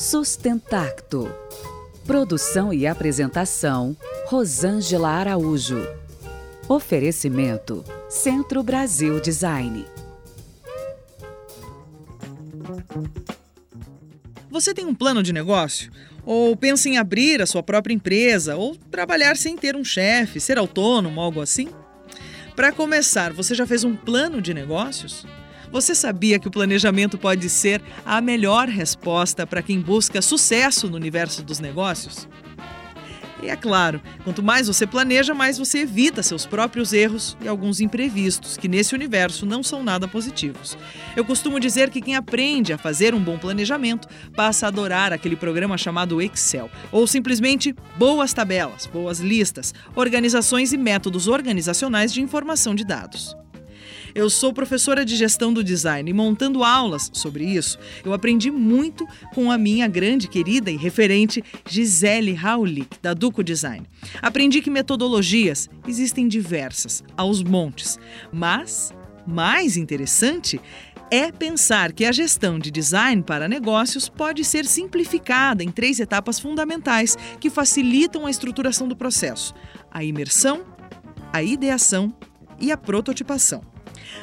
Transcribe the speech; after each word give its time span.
Sustentacto. 0.00 1.30
Produção 2.06 2.72
e 2.72 2.86
apresentação: 2.86 3.94
Rosângela 4.28 5.10
Araújo. 5.10 5.86
Oferecimento: 6.66 7.84
Centro 8.08 8.62
Brasil 8.62 9.20
Design. 9.20 9.84
Você 14.50 14.72
tem 14.72 14.86
um 14.86 14.94
plano 14.94 15.22
de 15.22 15.34
negócio? 15.34 15.92
Ou 16.24 16.56
pensa 16.56 16.88
em 16.88 16.96
abrir 16.96 17.42
a 17.42 17.46
sua 17.46 17.62
própria 17.62 17.92
empresa? 17.92 18.56
Ou 18.56 18.74
trabalhar 18.90 19.36
sem 19.36 19.54
ter 19.54 19.76
um 19.76 19.84
chefe, 19.84 20.40
ser 20.40 20.56
autônomo, 20.56 21.20
algo 21.20 21.42
assim? 21.42 21.68
Para 22.56 22.72
começar, 22.72 23.34
você 23.34 23.54
já 23.54 23.66
fez 23.66 23.84
um 23.84 23.94
plano 23.94 24.40
de 24.40 24.54
negócios? 24.54 25.26
Você 25.72 25.94
sabia 25.94 26.38
que 26.38 26.48
o 26.48 26.50
planejamento 26.50 27.16
pode 27.16 27.48
ser 27.48 27.80
a 28.04 28.20
melhor 28.20 28.68
resposta 28.68 29.46
para 29.46 29.62
quem 29.62 29.80
busca 29.80 30.20
sucesso 30.20 30.88
no 30.88 30.96
universo 30.96 31.42
dos 31.42 31.60
negócios? 31.60 32.28
E 33.42 33.48
é 33.48 33.56
claro, 33.56 34.02
quanto 34.22 34.42
mais 34.42 34.66
você 34.66 34.86
planeja, 34.86 35.32
mais 35.32 35.56
você 35.56 35.78
evita 35.78 36.22
seus 36.22 36.44
próprios 36.44 36.92
erros 36.92 37.36
e 37.40 37.48
alguns 37.48 37.80
imprevistos, 37.80 38.56
que 38.56 38.68
nesse 38.68 38.94
universo 38.94 39.46
não 39.46 39.62
são 39.62 39.82
nada 39.82 40.06
positivos. 40.06 40.76
Eu 41.16 41.24
costumo 41.24 41.58
dizer 41.58 41.88
que 41.88 42.02
quem 42.02 42.16
aprende 42.16 42.72
a 42.72 42.78
fazer 42.78 43.14
um 43.14 43.20
bom 43.20 43.38
planejamento 43.38 44.08
passa 44.36 44.66
a 44.66 44.68
adorar 44.68 45.12
aquele 45.12 45.36
programa 45.36 45.78
chamado 45.78 46.20
Excel, 46.20 46.70
ou 46.92 47.06
simplesmente 47.06 47.74
boas 47.96 48.34
tabelas, 48.34 48.86
boas 48.86 49.20
listas, 49.20 49.72
organizações 49.94 50.72
e 50.74 50.76
métodos 50.76 51.26
organizacionais 51.26 52.12
de 52.12 52.20
informação 52.20 52.74
de 52.74 52.84
dados. 52.84 53.34
Eu 54.14 54.28
sou 54.28 54.52
professora 54.52 55.04
de 55.04 55.16
gestão 55.16 55.52
do 55.52 55.62
design 55.62 56.10
e 56.10 56.14
montando 56.14 56.64
aulas 56.64 57.10
sobre 57.12 57.44
isso, 57.44 57.78
eu 58.04 58.12
aprendi 58.12 58.50
muito 58.50 59.06
com 59.34 59.50
a 59.50 59.58
minha 59.58 59.86
grande 59.86 60.28
querida 60.28 60.70
e 60.70 60.76
referente 60.76 61.42
Gisele 61.68 62.32
Raulich, 62.32 62.88
da 63.00 63.14
Duco 63.14 63.42
Design. 63.42 63.86
Aprendi 64.20 64.60
que 64.60 64.70
metodologias 64.70 65.68
existem 65.86 66.26
diversas, 66.26 67.02
aos 67.16 67.42
montes, 67.42 67.98
mas 68.32 68.92
mais 69.26 69.76
interessante 69.76 70.60
é 71.10 71.32
pensar 71.32 71.92
que 71.92 72.04
a 72.04 72.12
gestão 72.12 72.58
de 72.58 72.70
design 72.70 73.22
para 73.22 73.48
negócios 73.48 74.08
pode 74.08 74.44
ser 74.44 74.64
simplificada 74.64 75.62
em 75.64 75.70
três 75.70 75.98
etapas 75.98 76.38
fundamentais 76.38 77.16
que 77.40 77.50
facilitam 77.50 78.26
a 78.26 78.30
estruturação 78.30 78.86
do 78.86 78.96
processo: 78.96 79.52
a 79.90 80.04
imersão, 80.04 80.64
a 81.32 81.42
ideação 81.42 82.14
e 82.60 82.70
a 82.70 82.76
prototipação. 82.76 83.62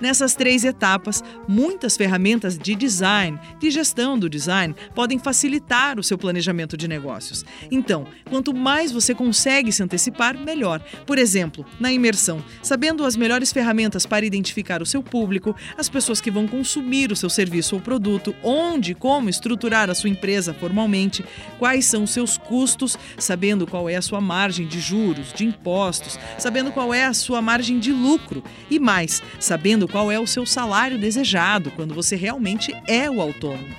Nessas 0.00 0.34
três 0.34 0.64
etapas, 0.64 1.22
muitas 1.48 1.96
ferramentas 1.96 2.58
de 2.58 2.74
design, 2.74 3.38
de 3.58 3.70
gestão 3.70 4.18
do 4.18 4.28
design, 4.28 4.74
podem 4.94 5.18
facilitar 5.18 5.98
o 5.98 6.02
seu 6.02 6.18
planejamento 6.18 6.76
de 6.76 6.88
negócios. 6.88 7.44
Então, 7.70 8.06
quanto 8.28 8.54
mais 8.54 8.92
você 8.92 9.14
consegue 9.14 9.72
se 9.72 9.82
antecipar, 9.82 10.38
melhor. 10.38 10.80
Por 11.06 11.18
exemplo, 11.18 11.64
na 11.78 11.92
imersão, 11.92 12.42
sabendo 12.62 13.04
as 13.04 13.16
melhores 13.16 13.52
ferramentas 13.52 14.06
para 14.06 14.26
identificar 14.26 14.82
o 14.82 14.86
seu 14.86 15.02
público, 15.02 15.54
as 15.76 15.88
pessoas 15.88 16.20
que 16.20 16.30
vão 16.30 16.46
consumir 16.46 17.12
o 17.12 17.16
seu 17.16 17.30
serviço 17.30 17.74
ou 17.74 17.80
produto, 17.80 18.34
onde 18.42 18.92
e 18.92 18.94
como 18.94 19.28
estruturar 19.28 19.88
a 19.88 19.94
sua 19.94 20.10
empresa 20.10 20.52
formalmente, 20.52 21.24
quais 21.58 21.84
são 21.84 22.04
os 22.04 22.10
seus 22.10 22.36
custos, 22.36 22.98
sabendo 23.18 23.66
qual 23.66 23.88
é 23.88 23.96
a 23.96 24.02
sua 24.02 24.20
margem 24.20 24.66
de 24.66 24.80
juros, 24.80 25.32
de 25.32 25.44
impostos, 25.44 26.18
sabendo 26.38 26.72
qual 26.72 26.92
é 26.92 27.04
a 27.04 27.14
sua 27.14 27.40
margem 27.40 27.78
de 27.78 27.92
lucro 27.92 28.42
e 28.70 28.78
mais, 28.78 29.22
sabendo 29.38 29.59
sabendo 29.60 29.86
qual 29.86 30.10
é 30.10 30.18
o 30.18 30.26
seu 30.26 30.46
salário 30.46 30.98
desejado 30.98 31.70
quando 31.72 31.92
você 31.92 32.16
realmente 32.16 32.74
é 32.88 33.10
o 33.10 33.20
autônomo. 33.20 33.76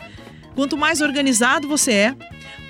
Quanto 0.53 0.77
mais 0.77 1.01
organizado 1.01 1.67
você 1.67 1.91
é, 1.91 2.15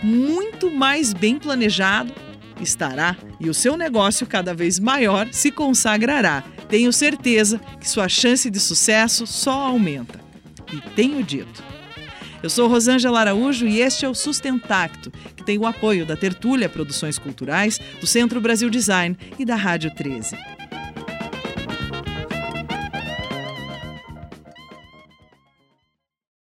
muito 0.02 0.72
mais 0.72 1.14
bem 1.14 1.38
planejado 1.38 2.14
estará 2.62 3.18
e 3.38 3.50
o 3.50 3.54
seu 3.54 3.76
negócio 3.76 4.26
cada 4.26 4.54
vez 4.54 4.80
maior 4.80 5.28
se 5.30 5.52
consagrará. 5.52 6.42
Tenho 6.70 6.94
certeza 6.94 7.60
que 7.82 7.90
sua 7.90 8.08
chance 8.08 8.50
de 8.50 8.62
sucesso 8.62 9.28
só 9.28 9.66
aumenta. 9.66 10.22
E 10.72 10.80
tenho 10.96 11.22
dito. 11.22 11.62
Eu 12.42 12.50
sou 12.50 12.70
Rosângela 12.70 13.20
Araújo 13.20 13.68
e 13.68 13.82
este 13.82 14.06
é 14.06 14.10
o 14.10 14.16
Sustentacto, 14.16 15.12
que 15.36 15.44
tem 15.44 15.58
o 15.58 15.66
apoio 15.66 16.06
da 16.06 16.16
Tertúlia 16.16 16.70
Produções 16.70 17.20
Culturais, 17.20 17.78
do 18.00 18.08
Centro 18.08 18.40
Brasil 18.40 18.70
Design 18.70 19.18
e 19.38 19.44
da 19.44 19.56
Rádio 19.56 19.94
13. 19.94 20.61